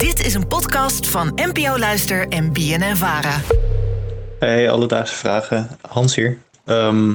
[0.00, 3.40] Dit is een podcast van NPO Luister en BNN Vara.
[4.38, 5.68] Hey, alledaagse vragen.
[5.88, 6.38] Hans hier.
[6.64, 7.10] Ehm,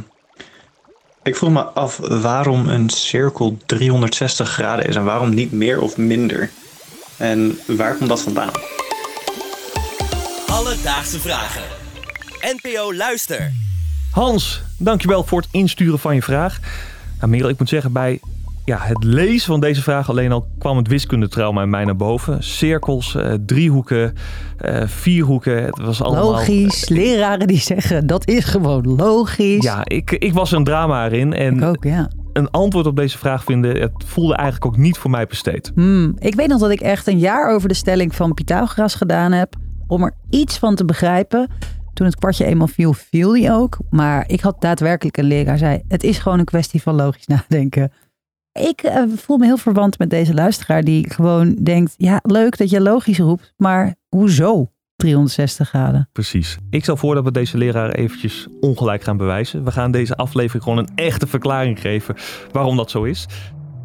[1.23, 5.97] ik vroeg me af waarom een cirkel 360 graden is en waarom niet meer of
[5.97, 6.49] minder.
[7.17, 8.51] En waar komt dat vandaan?
[10.47, 11.63] Alledaagse vragen.
[12.41, 13.51] NPO Luister.
[14.11, 16.59] Hans, dankjewel voor het insturen van je vraag.
[17.19, 18.19] Nou, Merel, ik moet zeggen, bij
[18.65, 22.43] ja, het lezen van deze vraag alleen al kwam het wiskundetrauma in mij naar boven.
[22.43, 24.13] Cirkels, eh, driehoeken,
[24.57, 25.63] eh, vierhoeken.
[25.63, 26.31] Het was allemaal...
[26.31, 26.89] Logisch.
[26.89, 29.63] Leraren die zeggen dat is gewoon logisch.
[29.63, 31.33] Ja, ik, ik was er een drama erin.
[31.33, 32.09] En Ik ook, ja.
[32.33, 35.71] een antwoord op deze vraag vinden, het voelde eigenlijk ook niet voor mij besteed.
[35.75, 39.31] Hmm, ik weet nog dat ik echt een jaar over de stelling van Pythagoras gedaan
[39.31, 39.55] heb.
[39.87, 41.49] Om er iets van te begrijpen.
[41.93, 43.77] Toen het kwartje eenmaal viel, viel die ook.
[43.89, 47.91] Maar ik had daadwerkelijk een leraar zei: Het is gewoon een kwestie van logisch nadenken.
[48.61, 52.69] Ik eh, voel me heel verwant met deze luisteraar die gewoon denkt: Ja, leuk dat
[52.69, 56.09] je logisch roept, maar hoezo 360 graden?
[56.11, 56.57] Precies.
[56.69, 59.63] Ik stel voor dat we deze leraar eventjes ongelijk gaan bewijzen.
[59.63, 62.15] We gaan deze aflevering gewoon een echte verklaring geven
[62.51, 63.25] waarom dat zo is.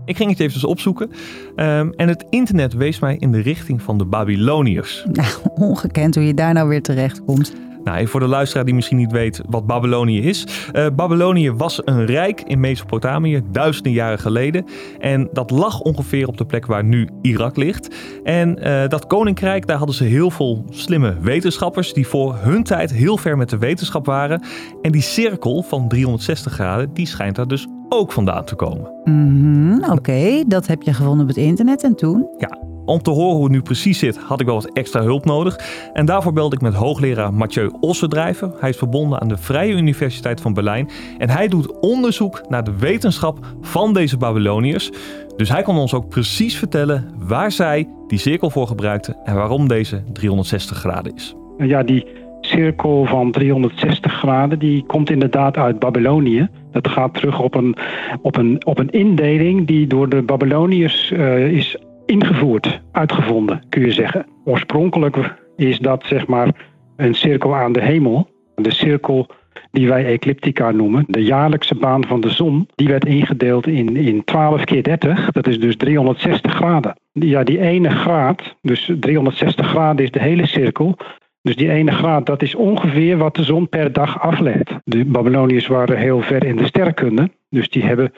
[0.04, 1.10] Ik ging het even opzoeken.
[1.56, 5.04] Ehm, en het internet wees mij in de richting van de Babyloniërs.
[5.12, 7.52] Nou, ongekend hoe je daar nou weer terecht komt.
[7.84, 10.46] Nou, even voor de luisteraar die misschien niet weet wat Babylonië is.
[10.72, 14.64] Eh, Babylonië was een rijk in Mesopotamië duizenden jaren geleden.
[14.98, 17.94] En dat lag ongeveer op de plek waar nu Irak ligt.
[18.24, 22.92] En eh, dat koninkrijk, daar hadden ze heel veel slimme wetenschappers die voor hun tijd
[22.92, 24.42] heel ver met de wetenschap waren.
[24.82, 28.92] En die cirkel van 360 graden, die schijnt daar dus ook vandaan te komen.
[29.04, 32.28] Mhm, Oké, dat heb je gevonden op het internet en toen?
[32.38, 32.58] Ja,
[32.90, 35.58] om te horen hoe het nu precies zit, had ik wel wat extra hulp nodig.
[35.92, 38.52] En daarvoor belde ik met hoogleraar Mathieu Ossendrijven.
[38.60, 40.90] Hij is verbonden aan de Vrije Universiteit van Berlijn.
[41.18, 44.90] En hij doet onderzoek naar de wetenschap van deze Babyloniërs.
[45.36, 49.68] Dus hij kon ons ook precies vertellen waar zij die cirkel voor gebruikten en waarom
[49.68, 51.34] deze 360 graden is.
[51.58, 52.06] Ja, die
[52.40, 56.48] cirkel van 360 graden, die komt inderdaad uit Babylonië.
[56.72, 57.76] Dat gaat terug op een,
[58.22, 61.76] op een, op een indeling die door de Babyloniërs eh, is
[62.10, 64.26] ingevoerd, uitgevonden, kun je zeggen.
[64.44, 65.16] Oorspronkelijk
[65.56, 66.48] is dat zeg maar
[66.96, 68.28] een cirkel aan de hemel.
[68.54, 69.26] De cirkel
[69.70, 74.24] die wij ecliptica noemen, de jaarlijkse baan van de zon, die werd ingedeeld in, in
[74.24, 75.30] 12 keer 30.
[75.30, 76.96] Dat is dus 360 graden.
[77.12, 80.96] Ja, die ene graad, dus 360 graden is de hele cirkel.
[81.42, 84.70] Dus die ene graad, dat is ongeveer wat de zon per dag aflegt.
[84.84, 87.30] De Babyloniërs waren heel ver in de sterrenkunde.
[87.48, 88.12] Dus die hebben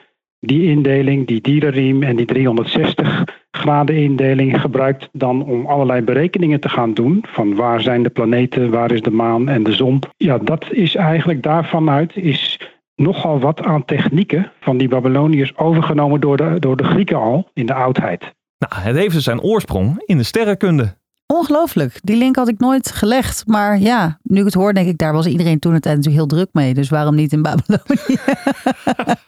[0.47, 6.69] die indeling, die dierenriem en die 360 graden indeling gebruikt dan om allerlei berekeningen te
[6.69, 7.25] gaan doen.
[7.29, 9.99] Van waar zijn de planeten, waar is de maan en de zon.
[10.17, 12.61] Ja, dat is eigenlijk daarvan uit is
[12.95, 17.67] nogal wat aan technieken van die Babyloniërs overgenomen door de, door de Grieken al in
[17.67, 18.35] de oudheid.
[18.59, 20.97] Nou, het heeft dus zijn oorsprong in de sterrenkunde.
[21.33, 21.99] Ongelooflijk.
[22.03, 23.47] Die link had ik nooit gelegd.
[23.47, 26.27] Maar ja, nu ik het hoor, denk ik, daar was iedereen toen het natuurlijk heel
[26.27, 26.75] druk mee.
[26.75, 28.19] Dus waarom niet in Babylonië?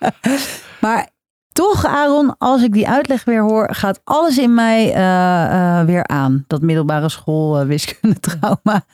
[0.81, 1.09] maar
[1.53, 6.06] toch, Aaron, als ik die uitleg weer hoor, gaat alles in mij eh, eh, weer
[6.06, 6.44] aan.
[6.47, 8.84] Dat middelbare school uh, wiskunde trauma.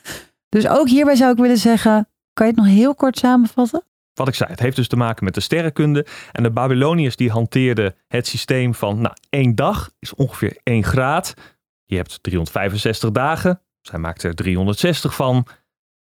[0.48, 3.82] Dus ook hierbij zou ik willen zeggen, kan je het nog heel kort samenvatten?
[4.14, 6.06] Wat ik zei, het heeft dus te maken met de sterrenkunde.
[6.32, 11.34] En de Babyloniërs die hanteerden het systeem van, nou, één dag is ongeveer één graad.
[11.90, 13.60] Je hebt 365 dagen.
[13.80, 15.46] Zij maakten er 360 van.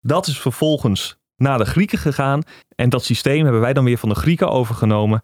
[0.00, 2.42] Dat is vervolgens naar de Grieken gegaan.
[2.74, 5.20] En dat systeem hebben wij dan weer van de Grieken overgenomen.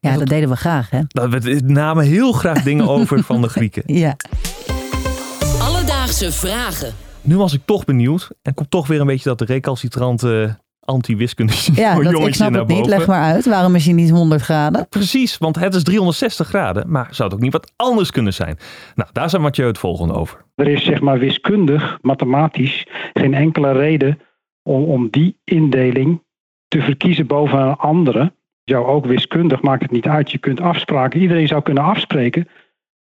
[0.00, 1.00] Ja, dat, dat, deden we graag, hè?
[1.06, 3.82] Dat, we namen heel graag dingen over van de Grieken.
[3.86, 4.16] Ja.
[5.60, 6.94] Alledaagse vragen.
[7.20, 8.30] Nu was ik toch benieuwd.
[8.42, 12.54] En komt toch weer een beetje dat de recalcitrante anti-wiskunde ja, dat, jongetje ik snap
[12.54, 12.86] het niet.
[12.86, 13.46] Leg maar uit.
[13.46, 14.88] Waarom is hij niet 100 graden?
[14.88, 16.90] Precies, want het is 360 graden.
[16.90, 18.58] Maar zou het ook niet wat anders kunnen zijn?
[18.94, 20.44] Nou, daar zijn Mathieu het volgende over.
[20.54, 24.18] Er is zeg maar wiskundig, mathematisch, geen enkele reden
[24.62, 26.22] om, om die indeling
[26.68, 28.34] te verkiezen boven een andere.
[28.64, 30.30] Jou ook wiskundig maakt het niet uit.
[30.30, 32.48] Je kunt afspraken, iedereen zou kunnen afspreken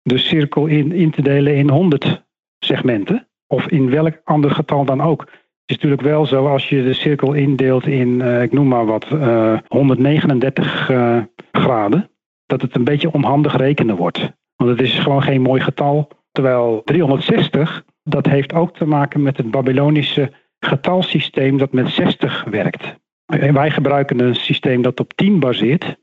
[0.03, 2.25] de cirkel in, in te delen in 100
[2.59, 3.29] segmenten.
[3.47, 5.27] Of in welk ander getal dan ook.
[5.67, 8.87] Het is natuurlijk wel zo als je de cirkel indeelt in, uh, ik noem maar
[8.87, 11.19] wat, uh, 139 uh,
[11.53, 12.11] graden.
[12.47, 14.33] Dat het een beetje onhandig rekenen wordt.
[14.57, 16.09] Want het is gewoon geen mooi getal.
[16.33, 22.97] Terwijl 360, dat heeft ook te maken met het Babylonische getalsysteem dat met 60 werkt.
[23.27, 25.97] En wij gebruiken een systeem dat op 10 baseert.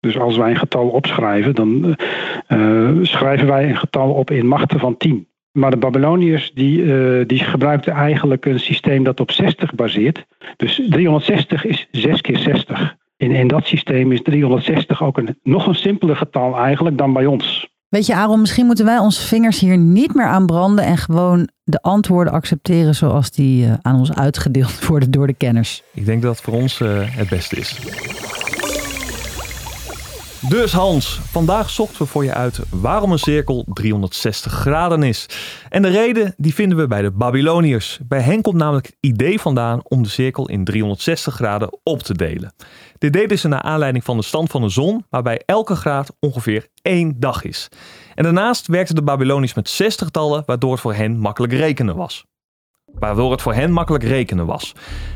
[0.00, 1.96] Dus als wij een getal opschrijven, dan
[3.02, 5.28] schrijven wij een getal op in machten van 10.
[5.54, 10.24] Maar de Babyloniërs die, uh, die gebruikten eigenlijk een systeem dat op 60 baseert.
[10.56, 12.96] Dus 360 is 6 keer 60.
[13.16, 17.26] In, in dat systeem is 360 ook een nog een simpeler getal eigenlijk dan bij
[17.26, 17.72] ons.
[17.88, 21.48] Weet je, Aaron, misschien moeten wij onze vingers hier niet meer aan branden en gewoon
[21.64, 25.82] de antwoorden accepteren zoals die eh, aan ons uitgedeeld worden door de kenners.
[25.92, 27.78] Ik denk dat het voor ons eh, het beste is.
[30.48, 35.26] Dus Hans, vandaag zochten we voor je uit waarom een cirkel 360 graden is.
[35.68, 37.98] En de reden die vinden we bij de Babyloniërs.
[38.08, 42.14] Bij hen komt namelijk het idee vandaan om de cirkel in 360 graden op te
[42.14, 42.54] delen.
[42.98, 46.68] Dit deden ze naar aanleiding van de stand van de zon, waarbij elke graad ongeveer
[46.82, 47.68] één dag is.
[48.14, 52.24] En daarnaast werkten de Babyloniërs met 60-tallen, waardoor het voor hen makkelijk rekenen was.
[52.98, 54.72] Waardoor het voor hen makkelijk rekenen was.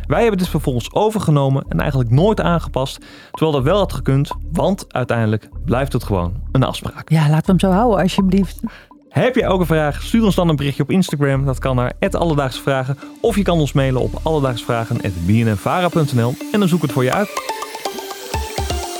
[0.06, 2.98] Wij hebben dit vervolgens overgenomen en eigenlijk nooit aangepast,
[3.30, 7.10] terwijl dat wel had gekund, want uiteindelijk blijft het gewoon een afspraak.
[7.10, 8.60] Ja, laten we hem zo houden, alsjeblieft.
[9.08, 10.02] Heb je ook een vraag?
[10.02, 11.44] Stuur ons dan een berichtje op Instagram.
[11.44, 12.98] Dat kan naar Alledaagse Vragen.
[13.20, 17.28] Of je kan ons mailen op alledaagsvragen.bnnvara.nl en dan zoek ik het voor je uit.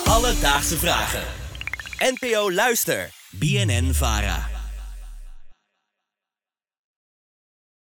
[0.05, 1.23] Alledaagse vragen.
[1.99, 3.11] NPO Luister.
[3.31, 4.48] BNN Vara.